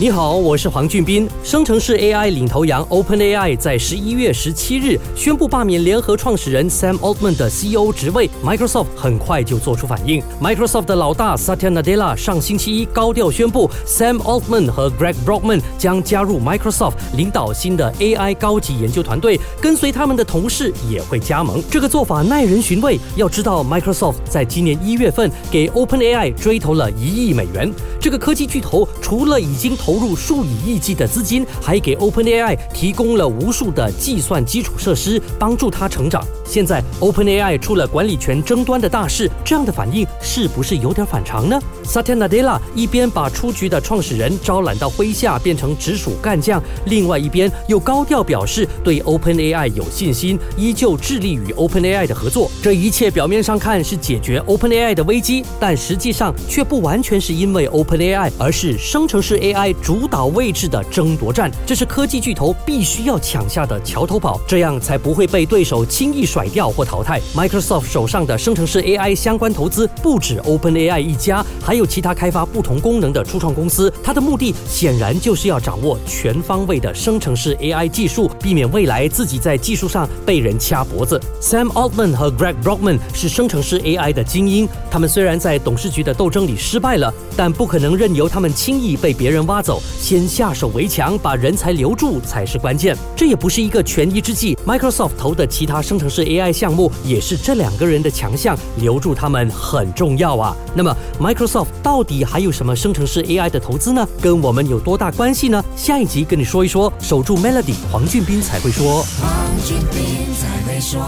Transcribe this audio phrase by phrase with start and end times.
[0.00, 1.28] 你好，我是黄俊斌。
[1.42, 8.30] 生成式 AI 领头羊 OpenAI 在十一月十七日宣布罢免联合创始人 Sam Altman 的 CEO 职位。
[8.40, 10.22] Microsoft 很快就做出反应。
[10.40, 19.40] Microsoft 的老大 Satya Nadella 上星期一高调宣布，Sam Altman 和 Greg Brockman 将加入 Microsoft，领导新的 AI 高级研究团队。
[19.60, 21.60] 跟随他们的同事也会加盟。
[21.68, 23.00] 这个做法耐人寻味。
[23.16, 27.68] 要知道，Microsoft 在今年一月份给 OpenAI 追投了一亿美元。
[28.00, 36.22] 这个科技巨头除了已经投投入数以亿计的资金，还给 OpenAI 提供了无数的计算基础设施，帮助它成长。
[36.44, 52.50] 现在 OpenAI 出了管理权争端的大事，这样的反应是不是有点反常呢？Satya Nadella 一边把出局的创始人招揽到麾下，变成直属干将，另外一边又高调表示对 OpenAI 有信心，依旧致力与 OpenAI 的合作。
[52.62, 59.74] 这一切表面上看是解决 OpenAI 的危机，但实际上却不完全是因为 OpenAI，而是生成式 AI。
[59.82, 67.20] 主导位置的争夺战，这是科技巨头必须要抢下的桥头堡，这样才不会被对手轻易甩掉或淘汰。
[67.34, 73.92] Microsoft 手上的生成式 AI 相关投资不止 OpenAI 一家，还有其他开发不同功能的初创公司。
[74.02, 81.20] 它的目的显然就是要掌握全方位的生成式 AI 技术，避免未来自己在技术上被人掐脖子。
[81.40, 89.82] Sam Altman 和 Greg Brockman 是生成式 AI 的精英，他们虽然在董事局的斗争里失败了，但不可能任由他们轻易被别人挖走走。
[90.00, 92.96] 先下手为强，把人才留住才是关键。
[93.14, 94.56] 这也不是一个权宜之计。
[94.66, 100.56] Microsoft 投的其他生成式 AI 项目也是这两个人的强项，留住他们很重要啊。
[100.74, 104.08] 那么 Microsoft 到底还有什么生成式 AI 的投资呢？
[104.22, 105.62] 跟我们有多大关系呢？
[105.76, 106.90] 下一集跟你说一说。
[107.00, 109.02] 守住 Melody，黄俊斌才会说。
[109.20, 109.30] 黄
[109.66, 110.98] 俊斌才会说。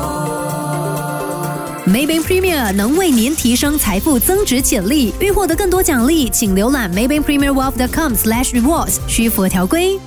[1.93, 5.13] Maybank Premier 能为您提升财富增值潜力。
[5.19, 9.99] 欲获得更多奖励，请浏览 Maybank Premier Wealth.com/slash rewards，需符合条规。